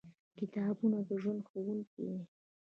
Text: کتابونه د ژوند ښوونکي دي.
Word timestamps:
کتابونه 0.37 0.97
د 1.07 1.09
ژوند 1.21 1.41
ښوونکي 1.47 2.01
دي. 2.11 2.21